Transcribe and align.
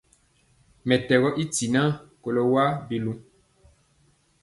Mɛtɛgɔ 0.87 1.29
i 1.43 1.45
tinaa 1.55 1.89
kolɔ 2.21 2.43
wa 2.53 2.63
biluŋ. 2.87 3.17